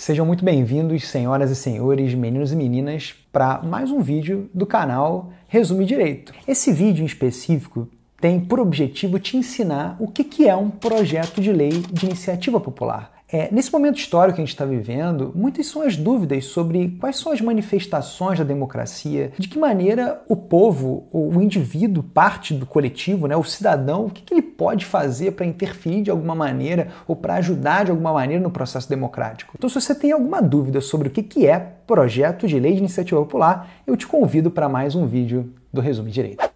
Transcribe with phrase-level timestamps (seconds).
[0.00, 5.30] Sejam muito bem-vindos, senhoras e senhores, meninos e meninas, para mais um vídeo do canal
[5.46, 6.32] Resume Direito.
[6.48, 7.86] Esse vídeo em específico
[8.18, 13.19] tem por objetivo te ensinar o que é um projeto de lei de iniciativa popular.
[13.32, 17.16] É, nesse momento histórico que a gente está vivendo, muitas são as dúvidas sobre quais
[17.16, 23.28] são as manifestações da democracia, de que maneira o povo, o indivíduo, parte do coletivo,
[23.28, 27.14] né, o cidadão, o que, que ele pode fazer para interferir de alguma maneira ou
[27.14, 29.54] para ajudar de alguma maneira no processo democrático.
[29.56, 32.78] Então, se você tem alguma dúvida sobre o que, que é projeto de lei de
[32.78, 36.50] iniciativa popular, eu te convido para mais um vídeo do Resumo Direito.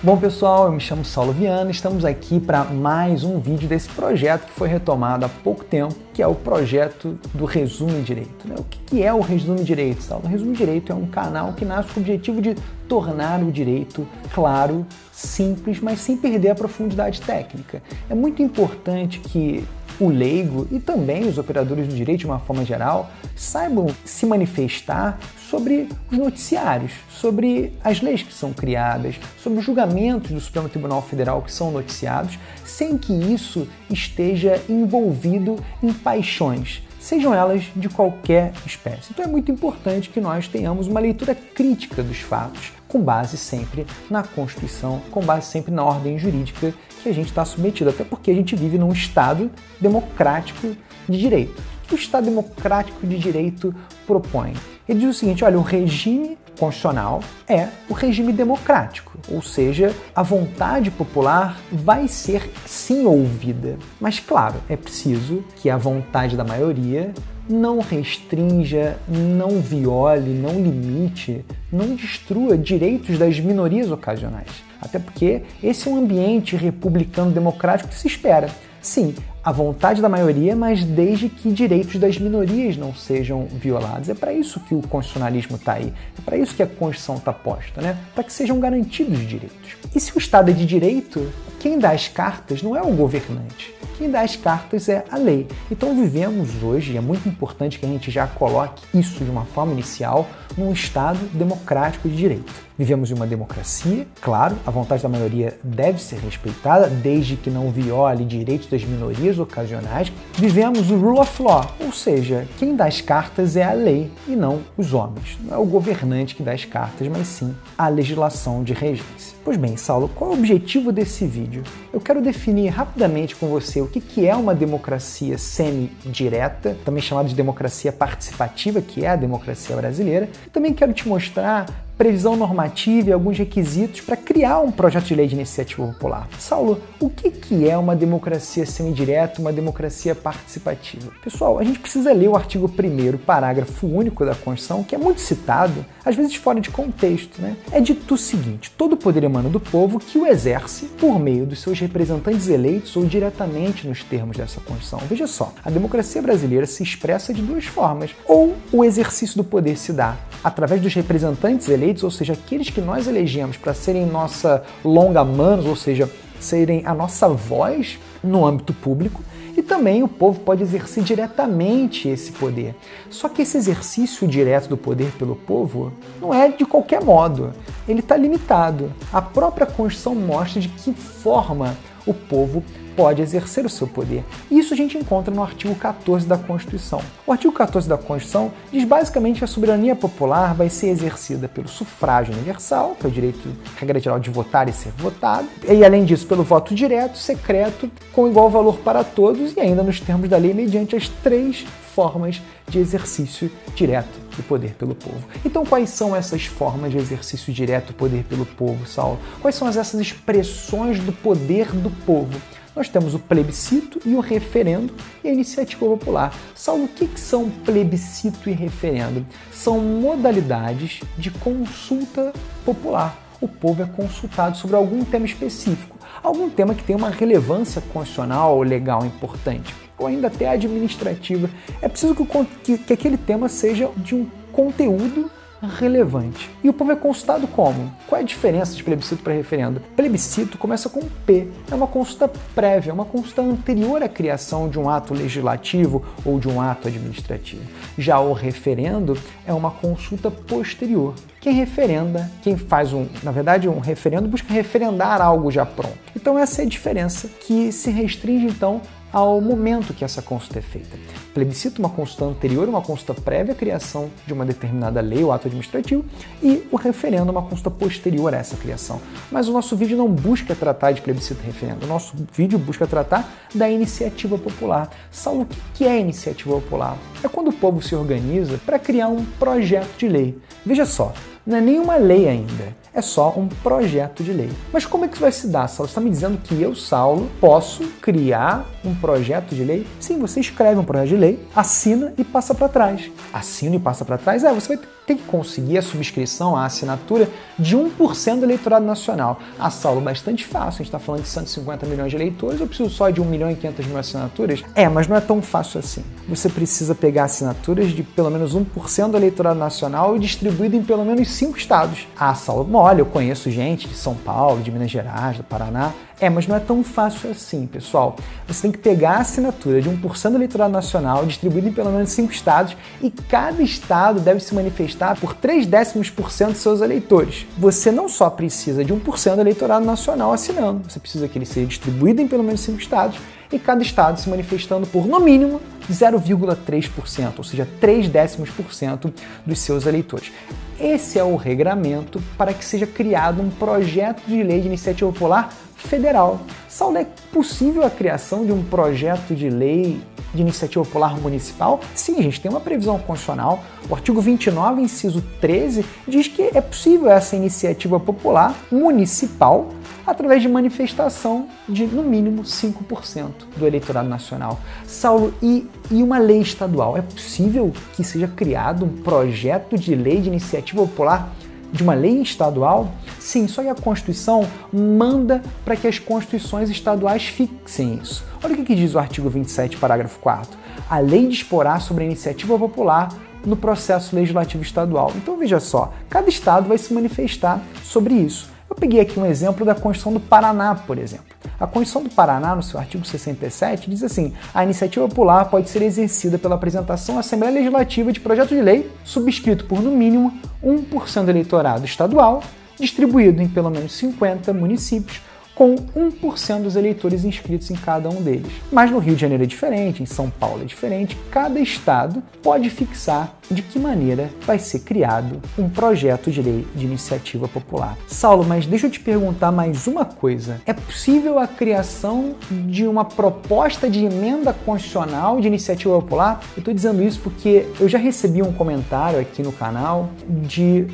[0.00, 4.46] Bom pessoal, eu me chamo Saulo Viana, estamos aqui para mais um vídeo desse projeto
[4.46, 8.46] que foi retomado há pouco tempo, que é o projeto do Resumo Direito.
[8.46, 8.54] Né?
[8.56, 10.26] O que é o Resumo Direito, Saulo?
[10.26, 12.54] O Resumo Direito é um canal que nasce com o objetivo de
[12.88, 17.82] tornar o direito claro, simples, mas sem perder a profundidade técnica.
[18.08, 19.66] É muito importante que
[20.00, 25.18] o leigo e também os operadores do direito de uma forma geral saibam se manifestar
[25.48, 31.02] sobre os noticiários, sobre as leis que são criadas, sobre os julgamentos do Supremo Tribunal
[31.02, 38.52] Federal que são noticiados, sem que isso esteja envolvido em paixões, sejam elas de qualquer
[38.66, 39.10] espécie.
[39.10, 43.86] Então é muito importante que nós tenhamos uma leitura crítica dos fatos, com base sempre
[44.10, 48.30] na Constituição, com base sempre na ordem jurídica que a gente está submetido, até porque
[48.30, 49.50] a gente vive num Estado
[49.80, 50.74] democrático
[51.08, 51.62] de direito.
[51.84, 53.74] O que o Estado democrático de direito
[54.06, 54.54] propõe?
[54.88, 60.22] Ele diz o seguinte: olha, o regime constitucional é o regime democrático, ou seja, a
[60.22, 63.78] vontade popular vai ser sim ouvida.
[64.00, 67.14] Mas, claro, é preciso que a vontade da maioria
[67.48, 74.68] não restrinja, não viole, não limite, não destrua direitos das minorias ocasionais.
[74.80, 78.48] Até porque esse é um ambiente republicano democrático que se espera.
[78.80, 84.08] Sim, a vontade da maioria, mas desde que direitos das minorias não sejam violados.
[84.08, 87.32] É para isso que o constitucionalismo está aí, é para isso que a Constituição está
[87.32, 87.96] posta, né?
[88.14, 89.76] para que sejam garantidos direitos.
[89.94, 93.74] E se o Estado é de direito, quem dá as cartas não é o governante,
[93.98, 95.48] quem dá as cartas é a lei.
[95.70, 99.44] Então vivemos hoje, e é muito importante que a gente já coloque isso de uma
[99.44, 102.67] forma inicial, num Estado democrático de direito.
[102.78, 107.72] Vivemos em uma democracia, claro, a vontade da maioria deve ser respeitada, desde que não
[107.72, 110.12] viole direitos das minorias ocasionais.
[110.34, 114.36] Vivemos o rule of law, ou seja, quem dá as cartas é a lei e
[114.36, 115.36] não os homens.
[115.42, 119.36] Não é o governante que dá as cartas, mas sim a legislação de regência.
[119.44, 121.64] Pois bem, Saulo, qual é o objetivo desse vídeo?
[121.92, 127.34] Eu quero definir rapidamente com você o que é uma democracia semi-direta, também chamada de
[127.34, 131.66] democracia participativa, que é a democracia brasileira, também quero te mostrar
[131.98, 136.28] previsão normativa e alguns requisitos para criar um projeto de lei de iniciativa popular.
[136.38, 141.10] Saulo, o que, que é uma democracia semidireta, uma democracia participativa?
[141.22, 145.20] Pessoal, a gente precisa ler o artigo 1 parágrafo único da Constituição, que é muito
[145.20, 147.42] citado, às vezes fora de contexto.
[147.42, 147.56] Né?
[147.72, 151.60] É dito o seguinte: todo poder emana do povo que o exerce por meio dos
[151.60, 155.00] seus representantes eleitos ou diretamente nos termos dessa Constituição.
[155.08, 158.14] Veja só, a democracia brasileira se expressa de duas formas.
[158.24, 162.80] Ou o exercício do poder se dá através dos representantes eleitos, ou seja, aqueles que
[162.80, 166.10] nós elegemos para serem nossa longa manos, ou seja,
[166.40, 169.22] serem a nossa voz no âmbito público,
[169.56, 172.76] e também o povo pode exercer diretamente esse poder.
[173.10, 177.52] Só que esse exercício direto do poder pelo povo não é de qualquer modo,
[177.88, 178.92] ele está limitado.
[179.12, 181.76] A própria Constituição mostra de que forma
[182.08, 182.64] o povo
[182.96, 184.24] pode exercer o seu poder.
[184.50, 187.00] Isso a gente encontra no artigo 14 da Constituição.
[187.24, 191.68] O artigo 14 da Constituição diz basicamente que a soberania popular vai ser exercida pelo
[191.68, 196.04] sufrágio universal, que é o direito, regra geral, de votar e ser votado, e além
[196.04, 200.36] disso, pelo voto direto, secreto, com igual valor para todos e ainda nos termos da
[200.36, 201.64] lei, mediante as três
[201.98, 205.26] formas de exercício direto do poder pelo povo.
[205.44, 209.18] Então, quais são essas formas de exercício direto do poder pelo povo, Saulo?
[209.42, 212.40] Quais são essas expressões do poder do povo?
[212.76, 214.94] Nós temos o plebiscito e o referendo
[215.24, 216.32] e a iniciativa popular.
[216.54, 219.26] Saulo, o que, são plebiscito e referendo?
[219.52, 222.32] São modalidades de consulta
[222.64, 223.27] popular.
[223.40, 228.56] O povo é consultado sobre algum tema específico, algum tema que tem uma relevância constitucional
[228.56, 231.48] ou legal importante, ou ainda até administrativa.
[231.80, 232.24] É preciso que,
[232.64, 235.30] que, que aquele tema seja de um conteúdo
[235.62, 236.50] relevante.
[236.62, 237.92] E o povo é consultado como?
[238.06, 239.80] Qual é a diferença de plebiscito para referendo?
[239.96, 244.88] Plebiscito começa com P, é uma consulta prévia, uma consulta anterior à criação de um
[244.88, 247.62] ato legislativo ou de um ato administrativo.
[247.96, 251.14] Já o referendo é uma consulta posterior.
[251.40, 255.98] Quem referenda, quem faz um, na verdade, um referendo busca referendar algo já pronto.
[256.14, 258.80] Então essa é a diferença que se restringe então
[259.12, 260.96] ao momento que essa consulta é feita.
[261.34, 265.46] Plebiscito uma consulta anterior, uma consulta prévia à criação de uma determinada lei ou ato
[265.46, 266.04] administrativo,
[266.42, 269.00] e o referendo uma consulta posterior a essa criação.
[269.30, 272.86] Mas o nosso vídeo não busca tratar de plebiscito e referendo, o nosso vídeo busca
[272.86, 274.90] tratar da iniciativa popular.
[275.10, 276.96] Saulo, o que é iniciativa popular?
[277.22, 280.38] É quando o povo se organiza para criar um projeto de lei.
[280.64, 281.12] Veja só,
[281.46, 284.50] não é nenhuma lei ainda, é só um projeto de lei.
[284.72, 285.88] Mas como é que isso vai se dar, Saulo?
[285.88, 289.86] Você está me dizendo que eu, Saulo, posso criar um projeto de lei?
[290.00, 293.10] Sim, você escreve um projeto de lei, assina e passa para trás.
[293.32, 294.44] Assina e passa para trás?
[294.44, 297.28] É, você vai ter que conseguir a subscrição, a assinatura
[297.58, 299.40] de 1% do eleitorado nacional.
[299.58, 302.90] Ah, Saulo, bastante fácil, a gente está falando de 150 milhões de eleitores, eu preciso
[302.90, 304.62] só de 1 milhão e 500 mil assinaturas?
[304.74, 306.04] É, mas não é tão fácil assim.
[306.28, 311.04] Você precisa pegar assinaturas de pelo menos 1% do eleitorado nacional e distribuído em pelo
[311.04, 312.06] menos 5 estados.
[312.18, 315.92] Ah, Saulo, olha, eu conheço gente de São Paulo, de Minas Gerais, do Paraná.
[316.20, 318.16] É, mas não é tão fácil assim, pessoal.
[318.48, 322.10] Você tem que pegar a assinatura de 1% do eleitorado nacional, distribuído em pelo menos
[322.10, 326.80] 5 estados, e cada estado deve se manifestar por 3 décimos por cento de seus
[326.80, 327.46] eleitores.
[327.56, 331.66] Você não só precisa de 1% do eleitorado nacional assinando, você precisa que ele seja
[331.66, 333.18] distribuído em pelo menos 5 estados,
[333.50, 335.60] e cada estado se manifestando por, no mínimo,
[335.90, 339.12] 0,3%, ou seja, 3 décimos por cento
[339.46, 340.30] dos seus eleitores.
[340.78, 345.52] Esse é o regramento para que seja criado um projeto de lei de iniciativa popular
[345.78, 346.40] federal.
[346.68, 350.00] Saulo, é possível a criação de um projeto de lei
[350.34, 351.80] de iniciativa popular municipal?
[351.94, 353.62] Sim, a gente tem uma previsão constitucional.
[353.88, 359.68] O artigo 29, inciso 13, diz que é possível essa iniciativa popular municipal
[360.06, 364.58] através de manifestação de, no mínimo, 5% do eleitorado nacional.
[364.86, 366.96] Saulo, e, e uma lei estadual?
[366.96, 371.34] É possível que seja criado um projeto de lei de iniciativa popular
[371.72, 372.92] de uma lei estadual?
[373.18, 378.24] Sim, só que a Constituição manda para que as constituições estaduais fixem isso.
[378.42, 380.58] Olha o que diz o artigo 27, parágrafo 4.
[380.88, 383.08] A lei disporá sobre a iniciativa popular
[383.44, 385.12] no processo legislativo estadual.
[385.16, 388.48] Então veja só, cada estado vai se manifestar sobre isso.
[388.68, 391.27] Eu peguei aqui um exemplo da Constituição do Paraná, por exemplo.
[391.58, 395.82] A Constituição do Paraná, no seu artigo 67, diz assim: a iniciativa popular pode ser
[395.82, 400.32] exercida pela apresentação à Assembleia Legislativa de projeto de lei subscrito por, no mínimo,
[400.62, 402.42] 1% do eleitorado estadual,
[402.78, 405.20] distribuído em pelo menos 50 municípios,
[405.58, 408.46] com 1% dos eleitores inscritos em cada um deles.
[408.70, 412.70] Mas no Rio de Janeiro é diferente, em São Paulo é diferente, cada estado pode
[412.70, 417.98] fixar de que maneira vai ser criado um projeto de lei de iniciativa popular.
[418.06, 420.60] Saulo, mas deixa eu te perguntar mais uma coisa.
[420.64, 426.40] É possível a criação de uma proposta de emenda constitucional de iniciativa popular?
[426.56, 430.86] Eu estou dizendo isso porque eu já recebi um comentário aqui no canal de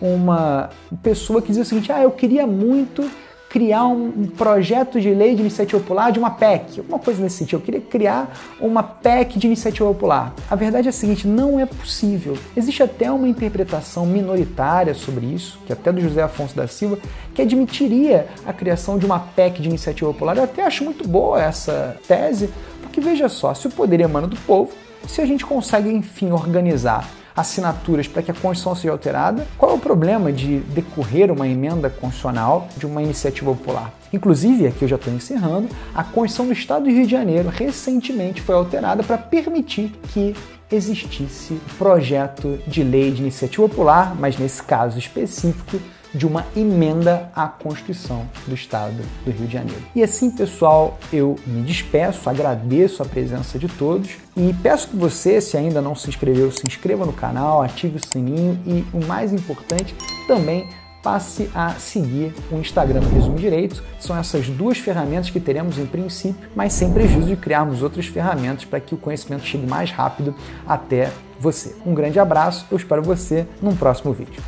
[0.00, 0.70] uma
[1.04, 3.08] pessoa que dizia o seguinte: ah, eu queria muito
[3.48, 7.58] criar um projeto de lei de iniciativa popular de uma PEC, alguma coisa nesse sentido.
[7.58, 10.34] Eu queria criar uma PEC de iniciativa popular.
[10.50, 12.36] A verdade é a seguinte: não é possível.
[12.56, 16.98] Existe até uma interpretação minoritária sobre isso, que até do José Afonso da Silva,
[17.34, 20.36] que admitiria a criação de uma PEC de iniciativa popular.
[20.36, 22.50] Eu até acho muito boa essa tese,
[22.82, 24.72] porque veja só, se o poder emana do povo,
[25.06, 29.74] se a gente consegue, enfim, organizar assinaturas para que a Constituição seja alterada, qual é
[29.74, 33.92] o problema de decorrer uma emenda constitucional de uma iniciativa popular?
[34.12, 38.40] Inclusive, aqui eu já estou encerrando, a Constituição do Estado do Rio de Janeiro recentemente
[38.40, 40.34] foi alterada para permitir que
[40.70, 45.80] existisse projeto de lei de iniciativa popular, mas nesse caso específico,
[46.14, 49.82] de uma emenda à Constituição do Estado do Rio de Janeiro.
[49.94, 55.40] E assim, pessoal, eu me despeço, agradeço a presença de todos e peço que você,
[55.40, 59.32] se ainda não se inscreveu, se inscreva no canal, ative o sininho e o mais
[59.32, 59.94] importante,
[60.26, 60.68] também
[61.02, 63.82] passe a seguir o Instagram do Resumo Direito.
[64.00, 68.64] São essas duas ferramentas que teremos em princípio, mas sem prejuízo de criarmos outras ferramentas
[68.64, 70.34] para que o conhecimento chegue mais rápido
[70.66, 71.74] até você.
[71.86, 74.42] Um grande abraço, eu espero você num próximo vídeo.